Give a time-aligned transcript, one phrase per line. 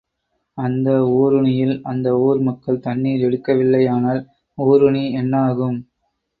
[0.57, 0.87] அந்த
[1.17, 4.21] ஊருணியில் அந்த ஊர்மக்கள் தண்ணீர் எடுக்கவில்லையானால்
[4.57, 5.79] ஊருணி என்னாகும்?